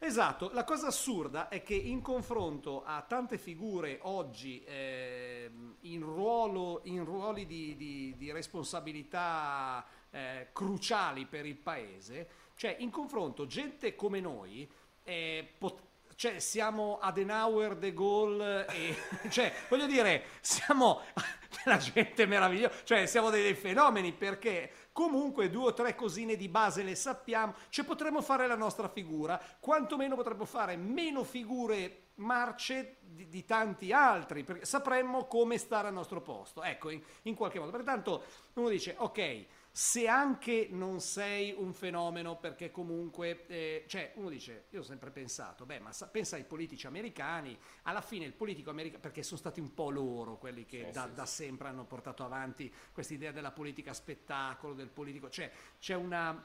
Esatto, 0.00 0.50
la 0.52 0.62
cosa 0.62 0.86
assurda 0.86 1.48
è 1.48 1.60
che 1.62 1.74
in 1.74 2.00
confronto 2.02 2.84
a 2.84 3.02
tante 3.06 3.36
figure 3.36 3.98
oggi 4.02 4.62
ehm, 4.64 5.76
in, 5.80 6.02
ruolo- 6.02 6.82
in 6.84 7.04
ruoli 7.04 7.46
di, 7.46 7.74
di- 7.76 8.14
di 8.16 8.30
responsabilità 8.30 9.84
eh, 10.10 10.50
cruciali 10.52 11.26
per 11.26 11.46
il 11.46 11.56
paese, 11.56 12.28
cioè 12.54 12.76
in 12.78 12.90
confronto 12.90 13.46
gente 13.46 13.96
come 13.96 14.20
noi, 14.20 14.68
eh, 15.02 15.46
pot- 15.58 15.82
cioè 16.14 16.38
siamo 16.38 16.98
Adenauer, 17.00 17.76
De 17.76 17.92
Gaulle, 17.92 18.66
e, 18.68 18.94
cioè 19.30 19.52
voglio 19.68 19.86
dire, 19.86 20.26
siamo 20.40 21.00
la 21.64 21.76
gente 21.76 22.24
meravigliosa, 22.26 22.74
cioè 22.84 23.06
siamo 23.06 23.30
dei, 23.30 23.42
dei 23.42 23.54
fenomeni 23.54 24.12
perché 24.12 24.70
comunque 24.98 25.48
due 25.48 25.66
o 25.66 25.72
tre 25.74 25.94
cosine 25.94 26.34
di 26.34 26.48
base 26.48 26.82
le 26.82 26.96
sappiamo, 26.96 27.54
ci 27.68 27.84
potremmo 27.84 28.20
fare 28.20 28.48
la 28.48 28.56
nostra 28.56 28.88
figura, 28.88 29.40
quantomeno 29.60 30.16
potremmo 30.16 30.44
fare 30.44 30.76
meno 30.76 31.22
figure 31.22 32.06
marce 32.16 32.96
di, 33.02 33.28
di 33.28 33.44
tanti 33.44 33.92
altri, 33.92 34.42
perché 34.42 34.64
sapremmo 34.64 35.26
come 35.26 35.56
stare 35.56 35.86
al 35.86 35.94
nostro 35.94 36.20
posto, 36.20 36.64
ecco, 36.64 36.90
in, 36.90 37.00
in 37.22 37.36
qualche 37.36 37.60
modo. 37.60 37.70
Pertanto 37.70 38.24
uno 38.54 38.68
dice, 38.68 38.96
ok, 38.98 39.46
se 39.70 40.08
anche 40.08 40.68
non 40.70 41.00
sei 41.00 41.54
un 41.56 41.72
fenomeno 41.72 42.36
perché 42.36 42.70
comunque, 42.70 43.46
eh, 43.46 43.84
cioè 43.86 44.12
uno 44.16 44.28
dice, 44.28 44.66
io 44.70 44.80
ho 44.80 44.82
sempre 44.82 45.10
pensato, 45.10 45.64
beh, 45.66 45.78
ma 45.78 45.92
sa- 45.92 46.08
pensa 46.08 46.36
ai 46.36 46.44
politici 46.44 46.86
americani, 46.86 47.56
alla 47.82 48.00
fine 48.00 48.24
il 48.24 48.32
politico 48.32 48.70
americano, 48.70 49.00
perché 49.00 49.22
sono 49.22 49.38
stati 49.38 49.60
un 49.60 49.72
po' 49.74 49.90
loro 49.90 50.36
quelli 50.36 50.64
che 50.66 50.86
Sì, 50.86 50.92
da, 50.92 51.02
sì, 51.04 51.14
da 51.14 51.26
sì. 51.26 51.34
sempre 51.44 51.68
hanno 51.68 51.84
portato 51.84 52.24
avanti 52.24 52.72
questa 52.92 53.14
idea 53.14 53.30
della 53.30 53.52
politica 53.52 53.92
spettacolo, 53.92 54.74
del 54.74 54.88
politico, 54.88 55.30
cioè 55.30 55.50
c'è 55.78 55.94
una, 55.94 56.44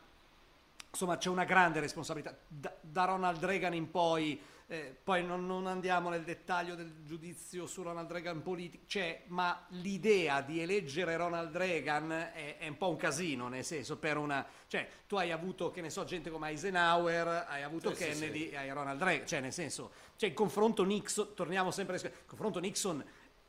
insomma 0.92 1.18
c'è 1.18 1.30
una 1.30 1.44
grande 1.46 1.80
responsabilità, 1.80 2.38
da, 2.48 2.76
da 2.82 3.06
Ronald 3.06 3.44
Reagan 3.44 3.74
in 3.74 3.90
poi, 3.90 4.40
eh, 4.74 4.96
poi 5.04 5.24
non, 5.24 5.46
non 5.46 5.68
andiamo 5.68 6.10
nel 6.10 6.24
dettaglio 6.24 6.76
del 6.76 7.04
giudizio 7.04 7.66
su 7.66 7.84
Ronald 7.84 8.12
Reagan 8.12 8.42
politico, 8.42 8.84
cioè, 8.88 9.24
ma 9.28 9.66
l'idea 9.70 10.42
di 10.42 10.60
eleggere 10.62 11.16
Ronald 11.16 11.56
Reagan 11.56 12.12
è, 12.12 12.58
è 12.58 12.68
un 12.68 12.78
po' 12.78 12.90
un 12.90 12.98
casino, 12.98 13.48
nel 13.48 13.64
senso, 13.64 13.98
per 13.98 14.18
una, 14.18 14.46
cioè, 14.68 14.88
tu 15.08 15.16
hai 15.16 15.32
avuto, 15.32 15.72
che 15.72 15.82
ne 15.82 15.90
so, 15.90 16.04
gente 16.04 16.30
come 16.30 16.50
Eisenhower, 16.50 17.46
hai 17.48 17.64
avuto 17.64 17.94
Sì, 17.94 18.04
sì, 18.04 18.10
Kennedy, 18.10 18.56
hai 18.56 18.70
Ronald 18.72 19.02
Reagan, 19.02 19.28
cioè, 19.28 19.40
nel 19.40 19.54
senso, 19.54 19.92
cioè, 20.16 20.30
il 20.30 20.36
confronto 20.36 20.84
Nixon, 20.84 21.34
torniamo 21.36 21.72
sempre, 21.72 21.98
il 21.98 22.12
confronto 22.26 22.60
Nixon 22.60 23.04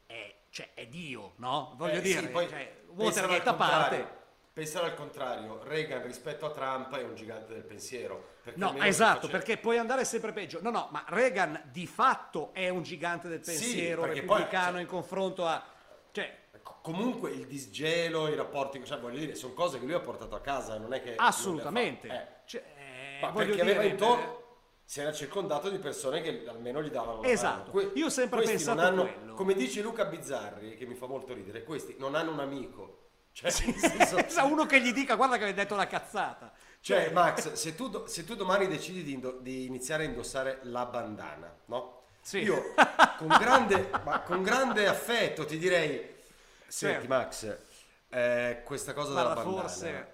è, 0.06 0.34
cioè, 0.50 0.70
è 0.74 0.86
Dio, 0.86 1.32
no? 1.36 1.74
Voglio 1.76 1.98
Eh, 1.98 2.02
dire, 2.02 2.20
sì, 2.20 2.28
poi 2.28 2.48
cioè, 2.48 2.82
Watergate 2.88 3.48
a 3.48 3.54
parte. 3.54 4.22
Pensare 4.54 4.86
al 4.86 4.94
contrario, 4.94 5.60
Reagan 5.64 6.00
rispetto 6.04 6.46
a 6.46 6.50
Trump 6.52 6.94
è 6.96 7.02
un 7.02 7.16
gigante 7.16 7.52
del 7.54 7.64
pensiero. 7.64 8.34
No, 8.54 8.72
esatto, 8.84 9.22
face- 9.22 9.32
perché 9.32 9.56
puoi 9.58 9.78
andare 9.78 10.04
sempre 10.04 10.32
peggio. 10.32 10.60
No, 10.62 10.70
no, 10.70 10.88
ma 10.92 11.04
Reagan 11.08 11.60
di 11.72 11.88
fatto 11.88 12.50
è 12.52 12.68
un 12.68 12.84
gigante 12.84 13.26
del 13.26 13.42
Sì, 13.42 13.50
pensiero 13.50 14.02
poi, 14.02 14.14
repubblicano 14.14 14.70
cioè- 14.72 14.80
in 14.80 14.86
confronto 14.86 15.44
a... 15.44 15.60
Cioè, 16.12 16.42
Co- 16.62 16.78
Comunque 16.82 17.30
il 17.32 17.46
disgelo, 17.48 18.28
i 18.28 18.36
rapporti, 18.36 18.80
cioè 18.84 19.00
voglio 19.00 19.18
dire, 19.18 19.34
sono 19.34 19.54
cose 19.54 19.80
che 19.80 19.84
lui 19.86 19.94
ha 19.94 19.98
portato 20.00 20.36
a 20.36 20.40
casa, 20.40 20.78
non 20.78 20.94
è 20.94 21.02
che... 21.02 21.14
assolutamente. 21.16 22.06
eh. 22.06 22.26
Cioè, 22.46 22.62
eh, 22.78 23.18
Ma 23.22 23.30
voglio 23.30 23.46
perché 23.48 23.60
aveva 23.62 23.80
dire, 23.80 23.92
intorno... 23.94 24.42
si 24.84 25.00
era 25.00 25.12
circondato 25.12 25.68
di 25.68 25.78
persone 25.78 26.22
che 26.22 26.44
almeno 26.46 26.80
gli 26.80 26.90
davano 26.90 27.22
la 27.22 27.28
Esatto. 27.28 27.72
Que- 27.72 27.90
Io 27.96 28.06
ho 28.06 28.08
sempre 28.10 28.40
pensato 28.44 28.80
hanno, 28.80 29.02
quello. 29.02 29.34
Come 29.34 29.54
dice 29.54 29.82
Luca 29.82 30.04
Bizzarri, 30.04 30.76
che 30.76 30.86
mi 30.86 30.94
fa 30.94 31.06
molto 31.06 31.34
ridere, 31.34 31.64
questi 31.64 31.96
non 31.98 32.14
hanno 32.14 32.30
un 32.30 32.38
amico. 32.38 33.00
Cioè, 33.34 33.50
senso- 33.50 34.44
uno 34.46 34.64
che 34.64 34.80
gli 34.80 34.92
dica 34.92 35.16
guarda 35.16 35.36
che 35.38 35.44
hai 35.46 35.54
detto 35.54 35.74
la 35.74 35.88
cazzata. 35.88 36.52
Cioè, 36.80 37.10
Max, 37.10 37.52
se 37.54 37.74
tu, 37.74 37.88
do- 37.88 38.06
se 38.06 38.24
tu 38.24 38.36
domani 38.36 38.68
decidi 38.68 39.02
di, 39.02 39.14
indo- 39.14 39.38
di 39.40 39.66
iniziare 39.66 40.04
a 40.04 40.06
indossare 40.06 40.60
la 40.62 40.86
bandana, 40.86 41.52
no? 41.66 42.02
Sì. 42.20 42.38
Io 42.38 42.62
con 43.18 43.26
grande, 43.40 43.90
con 44.24 44.42
grande 44.42 44.86
affetto 44.86 45.44
ti 45.46 45.58
direi, 45.58 46.14
senti 46.68 47.06
Certo. 47.06 47.08
Max, 47.08 47.56
eh, 48.10 48.62
questa 48.64 48.92
cosa 48.92 49.10
Guarda, 49.12 49.28
della 49.30 49.42
bandana, 49.42 49.68
forse- 49.68 50.12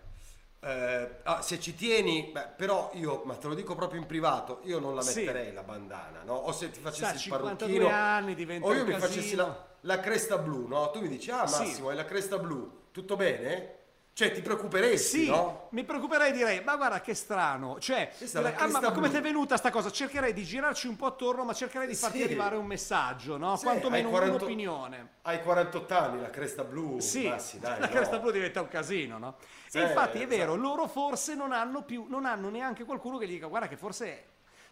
eh, 0.63 1.17
ah, 1.25 1.43
se 1.43 1.61
ci 1.61 1.75
tieni, 1.75 2.31
beh, 2.33 2.53
però 2.57 2.91
io, 2.95 3.23
ma 3.27 3.35
te 3.37 3.49
lo 3.49 3.55
dico 3.55 3.75
proprio 3.75 4.01
in 4.01 4.07
privato, 4.07 4.61
io 4.65 4.79
non 4.79 4.95
la 4.95 5.03
Sì. 5.03 5.21
metterei 5.21 5.53
la 5.53 5.63
bandana, 5.63 6.23
no? 6.25 6.35
O 6.35 6.53
se 6.53 6.71
ti 6.71 6.81
facessi 6.81 7.05
Sa, 7.05 7.13
il 7.13 7.19
52 7.19 7.67
parrucchino, 7.79 7.89
anni, 7.89 8.35
diventa 8.35 8.67
o 8.67 8.73
io 8.75 8.85
mi 8.87 8.93
facessi 8.93 9.21
casino. 9.37 9.43
la, 9.47 9.95
la 9.95 10.01
cresta 10.01 10.39
blu, 10.39 10.67
no? 10.69 10.91
Tu 10.91 11.01
mi 11.01 11.09
dici, 11.09 11.31
ah 11.31 11.47
Sì. 11.47 11.59
Massimo, 11.65 11.89
hai 11.91 11.97
la 11.97 12.05
cresta 12.05 12.39
blu, 12.39 12.79
tutto 12.93 13.17
bene? 13.17 13.77
Cioè, 14.13 14.33
ti 14.33 14.43
preoccuperesti, 14.43 15.23
Sì, 15.23 15.27
no? 15.29 15.69
mi 15.71 15.83
preoccuperei 15.85 16.33
direi, 16.33 16.63
ma 16.63 16.77
guarda 16.77 17.01
che 17.01 17.15
strano, 17.15 17.79
cioè, 17.79 18.13
direi, 18.19 18.55
ah, 18.57 18.67
ma 18.67 18.81
come 18.81 19.09
blu." 19.09 19.11
ti 19.11 19.17
è 19.17 19.21
venuta 19.23 19.57
sta 19.57 19.71
cosa? 19.71 19.91
Cercherei 19.91 20.35
di 20.35 20.45
girarci 20.45 20.89
un 20.89 20.97
po' 20.97 21.07
attorno, 21.07 21.45
ma 21.45 21.55
cercherei 21.55 21.87
di 21.87 21.95
farti 21.95 22.19
Sì. 22.19 22.25
arrivare 22.25 22.57
un 22.57 22.67
messaggio, 22.67 23.39
no? 23.39 23.57
Sì, 23.57 23.63
Quantomeno 23.65 24.09
hai 24.09 24.13
40 24.13 24.37
un'opinione. 24.37 25.09
Hai 25.23 25.41
48 25.41 25.97
anni, 25.97 26.21
la 26.21 26.29
cresta 26.29 26.65
blu, 26.65 26.99
Sì, 27.01 27.29
Massi, 27.29 27.61
dai, 27.61 27.81
la 27.81 27.87
no. 27.87 27.93
cresta 27.93 28.19
blu 28.19 28.31
diventa 28.31 28.61
un 28.61 28.69
casino, 28.69 29.17
no? 29.17 29.37
Sì, 29.67 29.79
e 29.79 29.83
infatti 29.83 30.19
è 30.19 30.23
esatto. 30.23 30.37
vero, 30.37 30.55
loro 30.57 30.87
forse 30.87 31.35
non 31.35 31.53
hanno 31.53 31.83
più, 31.83 32.05
non 32.09 32.27
hanno 32.27 32.51
neanche 32.51 32.85
qualcuno 32.85 33.17
che 33.17 33.27
gli 33.27 33.31
dica 33.33 33.47
guarda 33.47 33.69
che 33.69 33.77
forse. 33.79 34.25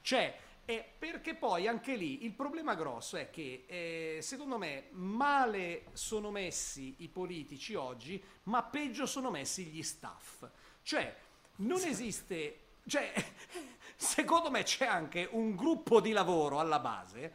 Cioè, 0.03 0.35
è 0.69 0.85
perché 0.99 1.35
poi 1.35 1.67
anche 1.67 1.95
lì 1.97 2.27
il 2.27 2.33
problema 2.33 2.75
grosso 2.75 3.17
è 3.17 3.31
che 3.31 3.65
eh, 3.67 4.19
secondo 4.21 4.59
me 4.59 4.89
male 4.91 5.87
sono 5.95 6.31
messi 6.31 6.97
i 6.99 7.09
politici 7.09 7.75
oggi, 7.75 8.23
ma 8.45 8.63
peggio 8.63 9.07
sono 9.07 9.31
messi 9.31 9.65
gli 9.65 9.83
staff. 9.83 10.47
Cioè, 10.83 11.17
non 11.57 11.83
esiste, 11.83 12.59
cioè, 12.87 13.11
secondo 13.97 14.51
me 14.51 14.63
c'è 14.63 14.85
anche 14.85 15.27
un 15.31 15.57
gruppo 15.57 16.03
di 16.03 16.13
lavoro 16.13 16.59
alla 16.61 16.81
base 16.81 17.33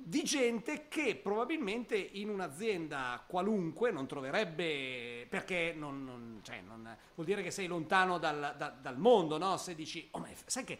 di 0.00 0.22
gente 0.22 0.86
che 0.86 1.16
probabilmente 1.16 1.96
in 1.96 2.28
un'azienda 2.28 3.24
qualunque 3.26 3.90
non 3.90 4.06
troverebbe 4.06 5.26
perché 5.28 5.74
non, 5.76 6.04
non- 6.04 6.40
cioè, 6.44 6.60
non- 6.60 6.96
vuol 7.16 7.26
dire 7.26 7.42
che 7.42 7.50
sei 7.50 7.66
lontano 7.66 8.18
dal, 8.18 8.54
da- 8.56 8.68
dal 8.68 8.98
mondo, 8.98 9.36
no? 9.36 9.56
Se 9.56 9.74
dici, 9.74 10.06
oh, 10.12 10.20
ma 10.20 10.28
sai 10.46 10.62
che 10.62 10.78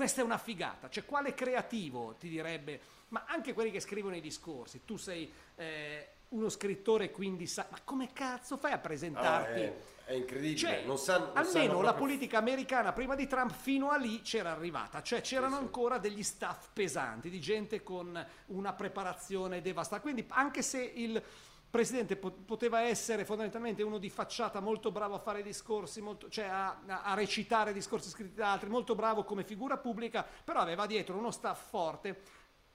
questa 0.00 0.22
è 0.22 0.24
una 0.24 0.38
figata, 0.38 0.88
cioè 0.88 1.04
quale 1.04 1.34
creativo 1.34 2.14
ti 2.18 2.30
direbbe, 2.30 2.80
ma 3.08 3.24
anche 3.28 3.52
quelli 3.52 3.70
che 3.70 3.80
scrivono 3.80 4.16
i 4.16 4.22
discorsi, 4.22 4.80
tu 4.86 4.96
sei 4.96 5.30
eh, 5.56 6.08
uno 6.30 6.48
scrittore 6.48 7.10
quindi 7.10 7.46
sa, 7.46 7.66
ma 7.70 7.76
come 7.84 8.10
cazzo 8.14 8.56
fai 8.56 8.72
a 8.72 8.76
Ah, 8.76 8.78
presentarti? 8.78 9.60
è, 9.60 9.72
è 10.06 10.12
incredibile. 10.14 10.56
Cioè, 10.56 10.84
non 10.86 10.96
sanno, 10.96 11.26
non 11.26 11.36
almeno 11.36 11.72
la 11.82 11.92
proprio- 11.92 11.94
politica 12.06 12.38
americana 12.38 12.94
prima 12.94 13.14
di 13.14 13.26
Trump 13.26 13.52
fino 13.52 13.90
a 13.90 13.98
lì 13.98 14.22
c'era 14.22 14.52
arrivata, 14.52 15.02
cioè 15.02 15.20
c'erano 15.20 15.56
Sì, 15.56 15.58
sì. 15.58 15.64
ancora 15.66 15.98
degli 15.98 16.22
staff 16.22 16.68
pesanti, 16.72 17.28
di 17.28 17.38
gente 17.38 17.82
con 17.82 18.26
una 18.46 18.72
preparazione 18.72 19.60
devastata. 19.60 20.00
Quindi 20.00 20.24
anche 20.28 20.62
se 20.62 20.80
il 20.82 21.22
presidente 21.70 22.16
po- 22.16 22.32
poteva 22.32 22.82
essere 22.82 23.24
fondamentalmente 23.24 23.82
uno 23.82 23.98
di 23.98 24.10
facciata 24.10 24.60
molto 24.60 24.90
bravo 24.90 25.14
a 25.14 25.18
fare 25.20 25.42
discorsi, 25.42 26.00
molto- 26.00 26.28
cioè 26.28 26.46
a, 26.46 26.80
a- 26.86 27.14
recitare 27.14 27.72
discorsi 27.72 28.08
scritti 28.10 28.34
da 28.34 28.52
altri, 28.52 28.68
molto 28.68 28.94
bravo 28.94 29.24
come 29.24 29.44
figura 29.44 29.76
pubblica, 29.78 30.26
però 30.44 30.60
aveva 30.60 30.86
dietro 30.86 31.16
uno 31.16 31.30
staff 31.30 31.68
forte. 31.68 32.20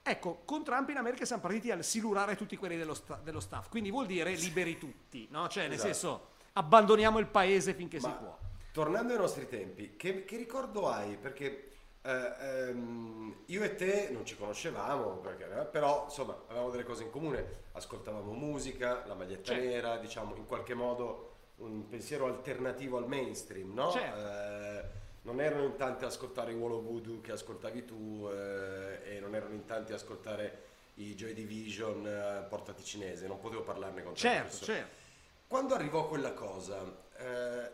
Ecco, 0.01 0.43
con 0.45 0.63
Trump 0.63 0.89
in 0.89 0.97
America 0.97 1.25
siamo 1.25 1.41
partiti 1.41 1.71
al 1.71 1.83
silurare 1.83 2.35
tutti 2.35 2.55
quelli 2.55 2.77
dello, 2.77 2.93
sta- 2.93 3.19
dello 3.21 3.39
staff, 3.39 3.69
quindi 3.69 3.91
vuol 3.91 4.05
dire 4.05 4.33
liberi 4.33 4.77
tutti, 4.77 5.27
no? 5.31 5.47
Cioè, 5.47 5.63
nel 5.63 5.73
Esatto. 5.73 5.91
senso, 5.93 6.27
abbandoniamo 6.53 7.19
il 7.19 7.27
paese 7.27 7.73
finché 7.73 7.99
si 7.99 8.05
Ma, 8.07 8.13
può. 8.13 8.37
Tornando 8.71 9.13
ai 9.13 9.19
nostri 9.19 9.47
tempi, 9.49 9.95
che, 9.95 10.23
che 10.25 10.37
ricordo 10.37 10.89
hai? 10.89 11.17
Perché 11.17 11.74
eh, 12.05 12.67
ehm, 12.69 13.35
io 13.47 13.63
e 13.63 13.75
te 13.75 14.09
non 14.11 14.25
ci 14.25 14.35
conoscevamo, 14.37 15.17
perché- 15.17 15.61
eh, 15.61 15.65
però 15.65 16.03
insomma 16.05 16.37
avevamo 16.47 16.69
delle 16.69 16.83
cose 16.83 17.03
in 17.03 17.09
comune, 17.09 17.63
ascoltavamo 17.71 18.31
musica, 18.31 19.03
la 19.07 19.15
maglietta 19.15 19.53
Certo. 19.53 19.65
nera, 19.67 19.97
diciamo 19.97 20.35
in 20.35 20.45
qualche 20.45 20.75
modo 20.75 21.33
un 21.57 21.87
pensiero 21.87 22.27
alternativo 22.27 22.97
al 22.97 23.07
mainstream, 23.07 23.73
no? 23.73 23.89
Certo. 23.91 24.17
Eh, 24.19 25.03
non 25.23 25.41
erano 25.41 25.63
in 25.63 25.75
tanti 25.75 26.03
a 26.03 26.07
ascoltare 26.07 26.51
i 26.51 26.55
Wall 26.55 26.73
of 26.73 26.83
Voodoo 26.83 27.21
che 27.21 27.31
ascoltavi 27.31 27.85
tu 27.85 28.29
eh, 28.31 29.15
e 29.15 29.19
non 29.19 29.33
erano 29.33 29.55
in 29.55 29.65
tanti 29.65 29.91
a 29.91 29.95
ascoltare 29.95 30.61
i 30.95 31.15
Joy 31.15 31.33
Division 31.33 32.05
eh, 32.05 32.45
portati 32.47 32.83
cinese, 32.83 33.25
non 33.25 33.39
potevo 33.39 33.63
parlarne 33.63 34.03
con 34.03 34.13
te. 34.13 34.19
Certo, 34.19 34.63
certo. 34.65 35.03
Quando 35.47 35.73
arrivò 35.73 36.07
quella 36.07 36.33
cosa, 36.33 36.83
eh, 37.17 37.71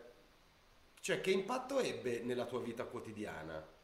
cioè 1.01 1.19
che 1.19 1.31
impatto 1.31 1.79
ebbe 1.79 2.21
nella 2.21 2.45
tua 2.45 2.61
vita 2.61 2.85
quotidiana 2.85 3.79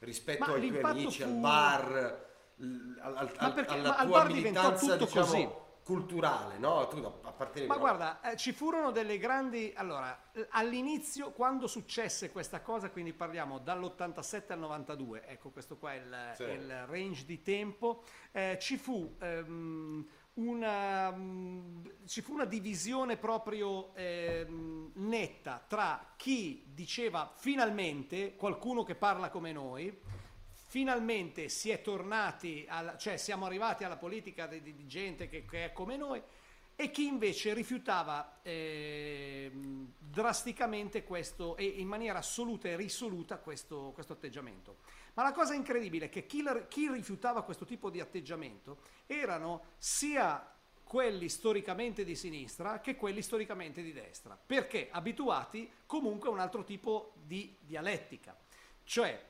rispetto 0.00 0.44
Ma 0.46 0.54
ai 0.54 0.68
tuoi 0.68 0.82
amici, 0.82 1.22
al 1.22 1.28
fu- 1.30 1.40
bar, 1.40 2.26
l- 2.56 2.98
al, 3.00 3.16
al- 3.16 3.36
Ma 3.40 3.52
perché- 3.52 3.72
alla 3.74 3.88
ma 3.88 3.96
al 3.96 4.06
tua 4.06 4.18
bar 4.18 4.32
militanza 4.32 4.96
diciamo, 4.96 5.24
così. 5.26 5.48
culturale, 5.82 6.58
no? 6.58 6.86
Tu 6.88 6.98
appartenevi 6.98 7.66
Ma 7.68 7.74
no? 7.74 7.80
guarda, 7.80 8.20
eh, 8.20 8.36
ci 8.36 8.52
furono 8.52 8.90
delle 8.90 9.16
grandi... 9.18 9.72
Allora, 9.74 10.30
all'inizio, 10.50 11.30
quando 11.32 11.66
successe 11.66 12.30
questa 12.30 12.60
cosa, 12.60 12.90
quindi 12.90 13.12
parliamo 13.12 13.58
dall'87 13.58 14.52
al 14.52 14.58
92, 14.58 15.24
ecco 15.26 15.50
questo 15.50 15.76
qua 15.78 15.92
è 15.94 15.96
il, 15.96 16.30
Sì. 16.34 16.42
il 16.42 16.86
range 16.86 17.24
di 17.24 17.42
tempo, 17.42 18.04
eh, 18.32 18.58
ci, 18.60 18.76
fu, 18.76 19.16
ehm, 19.20 20.06
una, 20.38 21.10
mm, 21.10 21.86
ci 22.06 22.20
fu 22.20 22.32
una 22.32 22.44
divisione 22.44 23.16
proprio 23.16 23.94
ehm, 23.94 24.92
netta 24.94 25.64
tra 25.66 26.14
chi 26.16 26.64
diceva 26.72 27.32
finalmente 27.34 28.34
qualcuno 28.36 28.84
che 28.84 28.94
parla 28.94 29.30
come 29.30 29.52
noi, 29.52 29.96
finalmente 30.66 31.48
si 31.48 31.70
è 31.70 31.80
tornati, 31.80 32.64
alla- 32.68 32.96
cioè 32.96 33.16
siamo 33.16 33.46
arrivati 33.46 33.84
alla 33.84 33.96
politica 33.96 34.46
di, 34.46 34.62
di- 34.62 34.86
gente 34.86 35.28
che, 35.28 35.44
che 35.44 35.66
è 35.66 35.72
come 35.72 35.96
noi 35.96 36.22
e 36.76 36.90
chi 36.92 37.06
invece 37.06 37.52
rifiutava 37.54 38.38
ehm, 38.42 39.92
drasticamente 39.98 41.02
questo 41.02 41.56
e 41.56 41.64
in 41.64 41.88
maniera 41.88 42.18
assoluta 42.18 42.68
e 42.68 42.76
risoluta 42.76 43.38
questo, 43.38 43.90
questo 43.92 44.12
atteggiamento. 44.12 44.76
Ma 45.18 45.24
la 45.24 45.32
cosa 45.32 45.52
incredibile 45.52 46.04
è 46.04 46.08
che 46.10 46.26
chi, 46.26 46.44
chi 46.68 46.88
rifiutava 46.88 47.42
questo 47.42 47.64
tipo 47.64 47.90
di 47.90 47.98
atteggiamento 47.98 48.78
erano 49.06 49.64
sia 49.76 50.48
quelli 50.84 51.28
storicamente 51.28 52.04
di 52.04 52.14
sinistra 52.14 52.78
che 52.78 52.94
quelli 52.94 53.20
storicamente 53.20 53.82
di 53.82 53.92
destra, 53.92 54.38
perché 54.40 54.88
abituati 54.92 55.68
comunque 55.86 56.28
a 56.28 56.30
un 56.30 56.38
altro 56.38 56.62
tipo 56.62 57.14
di 57.16 57.52
dialettica. 57.58 58.36
Cioè, 58.84 59.26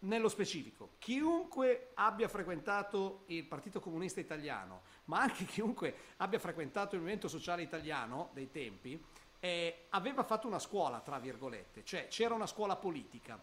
nello 0.00 0.28
specifico, 0.28 0.90
chiunque 0.98 1.92
abbia 1.94 2.28
frequentato 2.28 3.22
il 3.28 3.44
Partito 3.44 3.80
Comunista 3.80 4.20
Italiano, 4.20 4.82
ma 5.06 5.20
anche 5.22 5.46
chiunque 5.46 5.94
abbia 6.18 6.38
frequentato 6.38 6.96
il 6.96 7.00
Movimento 7.00 7.28
Sociale 7.28 7.62
Italiano 7.62 8.28
dei 8.34 8.50
tempi, 8.50 9.02
eh, 9.40 9.86
aveva 9.88 10.22
fatto 10.22 10.46
una 10.46 10.58
scuola, 10.58 11.00
tra 11.00 11.18
virgolette, 11.18 11.82
cioè 11.82 12.08
c'era 12.08 12.34
una 12.34 12.46
scuola 12.46 12.76
politica 12.76 13.40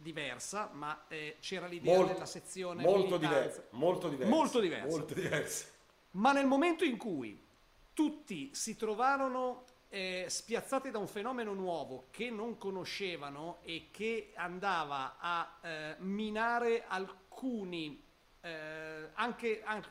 diversa, 0.00 0.70
ma 0.72 1.04
eh, 1.08 1.36
c'era 1.40 1.66
l'idea 1.66 1.96
Molto- 1.96 2.12
della 2.12 2.26
sezione 2.26 2.82
molto 2.82 3.18
diverso, 3.18 3.64
molto 3.70 4.08
diverso, 4.08 4.34
Molto 4.34 4.60
diverso. 4.60 4.88
molto 4.96 5.14
diverso. 5.14 5.66
Ma 6.12 6.32
nel 6.32 6.46
momento 6.46 6.84
in 6.84 6.96
cui 6.96 7.44
tutti 7.92 8.50
si 8.54 8.76
trovarono 8.76 9.64
eh, 9.90 10.26
spiazzati 10.28 10.90
da 10.90 10.98
un 10.98 11.08
fenomeno 11.08 11.52
nuovo 11.54 12.06
che 12.10 12.30
non 12.30 12.56
conoscevano 12.58 13.58
e 13.62 13.88
che 13.90 14.32
andava 14.36 15.16
a 15.18 15.58
eh, 15.62 15.94
minare 15.98 16.84
alcuni, 16.86 18.00
eh, 18.40 19.08
anche, 19.14 19.62
anche, 19.64 19.88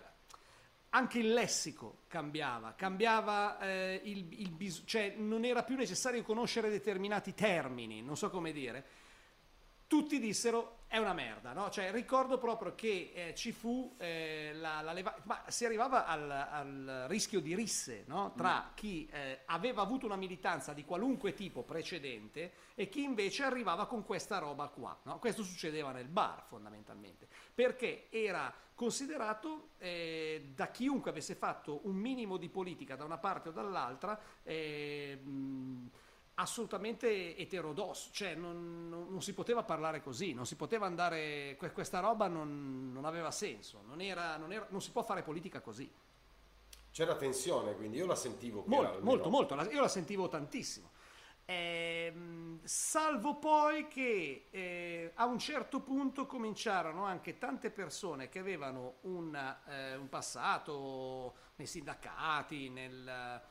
anche 0.89 1.19
il 1.19 1.33
lessico 1.33 2.03
cambiava, 2.07 2.73
cambiava 2.75 3.59
eh, 3.59 4.01
il, 4.05 4.39
il 4.39 4.51
bis- 4.51 4.83
cioè 4.85 5.15
non 5.17 5.43
era 5.43 5.63
più 5.63 5.75
necessario 5.75 6.23
conoscere 6.23 6.69
determinati 6.69 7.33
termini, 7.33 8.01
non 8.01 8.15
so 8.15 8.29
come 8.29 8.51
dire 8.53 8.85
tutti 9.88 10.20
dissero 10.20 10.75
è 10.88 10.98
una 10.98 11.13
merda, 11.13 11.51
no? 11.51 11.70
Cioè, 11.70 11.91
ricordo 11.91 12.38
proprio 12.38 12.74
che 12.74 13.12
eh, 13.13 13.36
ci 13.36 13.51
fu 13.51 13.94
eh, 13.98 14.51
la, 14.56 14.82
la 14.82 14.94
leva- 14.94 15.15
ma 15.24 15.44
si 15.48 15.65
arrivava 15.65 16.06
al, 16.06 16.32
al 16.32 17.06
rischio 17.08 17.41
di 17.41 17.56
risse, 17.56 18.03
no? 18.08 18.34
Tra 18.36 18.72
chi 18.74 19.06
eh, 19.12 19.41
aveva 19.46 19.82
avuto 19.82 20.06
una 20.06 20.15
militanza 20.15 20.72
di 20.72 20.86
qualunque 20.86 21.34
tipo 21.34 21.63
precedente 21.63 22.53
e 22.75 22.88
chi 22.88 23.03
invece 23.03 23.44
arrivava 23.44 23.86
con 23.86 24.06
questa 24.06 24.38
roba 24.38 24.67
qua, 24.70 24.98
no? 25.03 25.20
Questo 25.20 25.44
succedeva 25.44 25.91
nel 25.91 26.08
bar, 26.08 26.46
fondamentalmente, 26.48 27.27
perché 27.53 28.08
era 28.10 28.53
considerato 28.74 29.72
eh, 29.79 30.51
da 30.56 30.70
chiunque 30.70 31.10
avesse 31.12 31.36
fatto 31.36 31.82
un 31.84 31.96
minimo 31.96 32.38
di 32.38 32.48
politica 32.48 32.96
da 32.96 33.03
una 33.03 33.17
parte 33.17 33.50
o 33.50 33.51
dall'altra 33.51 34.17
eh, 34.44 35.20
mh, 35.22 35.89
assolutamente 36.39 37.36
eterodosso, 37.38 38.10
cioè 38.12 38.36
non, 38.36 38.89
non- 38.89 39.08
non 39.10 39.22
si 39.22 39.34
poteva 39.34 39.63
parlare 39.63 40.01
così, 40.01 40.34
non 40.34 40.46
si 40.46 40.56
poteva 40.56 40.86
andare, 40.86 41.56
que- 41.58 41.72
questa 41.72 42.00
roba 42.00 42.27
non, 42.27 42.91
non 42.94 43.06
aveva 43.06 43.32
senso, 43.32 43.82
non, 43.88 44.01
era, 44.01 44.38
non, 44.38 44.51
era- 44.51 44.67
non 44.70 44.82
si 44.82 44.91
può 44.91 45.03
fare 45.03 45.24
politica 45.24 45.62
così. 45.62 45.91
C'era 46.91 47.15
tensione, 47.15 47.75
quindi 47.75 47.98
io 47.98 48.06
la 48.06 48.15
sentivo. 48.15 48.63
Molto, 48.67 49.00
molto, 49.01 49.29
molto, 49.29 49.56
io 49.72 49.82
la 49.82 49.88
sentivo 49.88 50.27
tantissimo. 50.27 50.91
Ehm, 51.46 52.60
salvo 52.63 53.36
poi 53.36 53.88
che 53.88 54.48
eh, 54.51 55.12
a 55.15 55.25
un 55.25 55.39
certo 55.39 55.79
punto 55.79 56.25
cominciarono 56.25 57.06
anche 57.06 57.38
tante 57.38 57.72
persone 57.72 58.27
che 58.29 58.39
avevano 58.39 58.96
un, 59.01 59.34
eh, 59.67 59.96
un 59.96 60.10
passato 60.10 61.36
nei 61.56 61.67
sindacati, 61.67 62.70
nel, 62.70 63.41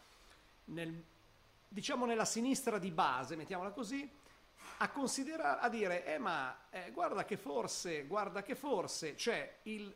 nel- 0.66 1.04
diciamo 1.68 2.06
nella 2.06 2.24
sinistra 2.24 2.78
di 2.78 2.90
base, 2.90 3.36
mettiamola 3.36 3.70
così, 3.70 4.08
a 4.78 4.90
considerare, 4.90 5.60
a 5.60 5.68
dire, 5.68 6.04
eh 6.04 6.18
ma 6.18 6.68
eh, 6.70 6.90
guarda 6.92 7.24
che 7.24 7.36
forse, 7.36 8.04
guarda 8.06 8.42
che 8.42 8.54
forse, 8.54 9.16
cioè 9.16 9.58
il 9.64 9.94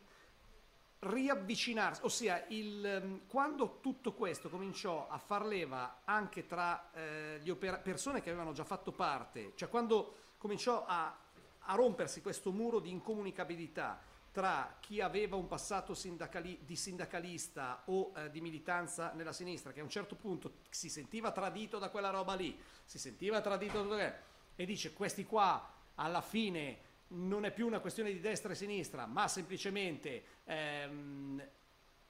riavvicinarsi, 1.00 2.02
ossia 2.04 2.44
il, 2.48 2.84
ehm, 2.84 3.20
quando 3.26 3.78
tutto 3.80 4.12
questo 4.12 4.50
cominciò 4.50 5.08
a 5.08 5.18
far 5.18 5.46
leva 5.46 6.02
anche 6.04 6.46
tra 6.46 6.90
eh, 6.92 7.40
gli 7.42 7.48
opera- 7.48 7.78
persone 7.78 8.20
che 8.20 8.28
avevano 8.28 8.52
già 8.52 8.64
fatto 8.64 8.92
parte, 8.92 9.52
cioè 9.54 9.68
quando 9.68 10.16
cominciò 10.36 10.84
a, 10.86 11.16
a 11.58 11.74
rompersi 11.74 12.20
questo 12.20 12.52
muro 12.52 12.80
di 12.80 12.90
incomunicabilità 12.90 14.08
tra 14.32 14.76
chi 14.80 15.00
aveva 15.00 15.36
un 15.36 15.46
passato 15.48 15.94
sindacali- 15.94 16.60
di 16.64 16.76
sindacalista 16.76 17.82
o 17.86 18.12
eh, 18.16 18.30
di 18.30 18.40
militanza 18.40 19.12
nella 19.14 19.32
sinistra, 19.32 19.72
che 19.72 19.80
a 19.80 19.82
un 19.82 19.90
certo 19.90 20.14
punto 20.14 20.54
si 20.70 20.88
sentiva 20.88 21.32
tradito 21.32 21.78
da 21.78 21.90
quella 21.90 22.10
roba 22.10 22.34
lì, 22.34 22.58
si 22.84 22.98
sentiva 22.98 23.40
tradito 23.40 23.82
da 23.82 24.28
e 24.54 24.64
dice 24.66 24.92
questi 24.92 25.24
qua 25.24 25.72
alla 25.96 26.20
fine 26.20 26.88
non 27.08 27.44
è 27.44 27.50
più 27.50 27.66
una 27.66 27.80
questione 27.80 28.12
di 28.12 28.20
destra 28.20 28.52
e 28.52 28.54
sinistra, 28.54 29.06
ma 29.06 29.26
semplicemente 29.26 30.24
ehm, 30.44 31.40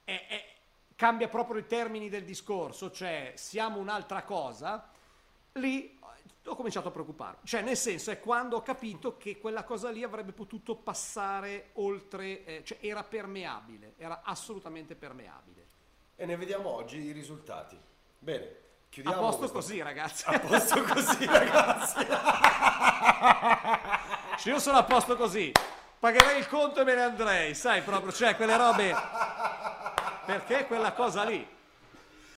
è- 0.04 0.26
è- 0.28 0.54
cambia 0.94 1.28
proprio 1.28 1.60
i 1.60 1.66
termini 1.66 2.10
del 2.10 2.24
discorso, 2.24 2.90
cioè 2.90 3.32
siamo 3.36 3.78
un'altra 3.78 4.24
cosa, 4.24 4.90
lì 5.52 5.98
ho 6.46 6.54
cominciato 6.56 6.88
a 6.88 6.90
preoccuparmi. 6.90 7.40
Cioè, 7.44 7.60
nel 7.62 7.76
senso, 7.76 8.10
è 8.10 8.18
quando 8.20 8.56
ho 8.56 8.62
capito 8.62 9.16
che 9.16 9.38
quella 9.38 9.62
cosa 9.64 9.90
lì 9.90 10.02
avrebbe 10.02 10.32
potuto 10.32 10.74
passare 10.74 11.70
oltre, 11.74 12.44
eh, 12.44 12.62
cioè 12.64 12.78
era 12.80 13.04
permeabile, 13.04 13.94
era 13.98 14.22
assolutamente 14.24 14.94
permeabile. 14.96 15.66
E 16.16 16.26
ne 16.26 16.36
vediamo 16.36 16.68
oggi 16.70 16.98
i 16.98 17.12
risultati. 17.12 17.78
Bene, 18.18 18.44
A 18.44 18.88
chiudiamo. 18.90 19.20
posto 19.20 19.38
questa- 19.38 19.56
così, 19.58 19.82
ragazzi. 19.82 20.24
A 20.28 20.38
posto 20.40 20.82
così, 20.82 21.24
ragazzi. 21.30 22.06
Se 24.38 24.50
io 24.50 24.58
sono 24.58 24.78
a 24.78 24.84
posto 24.84 25.16
così, 25.16 25.52
pagherei 25.98 26.38
il 26.38 26.48
conto 26.48 26.80
e 26.80 26.84
me 26.84 26.94
ne 26.94 27.02
andrei, 27.02 27.54
sai 27.54 27.82
proprio, 27.82 28.12
cioè 28.12 28.34
quelle 28.36 28.56
robe. 28.56 28.94
Perché 30.24 30.66
quella 30.66 30.92
cosa 30.92 31.24
lì. 31.24 31.46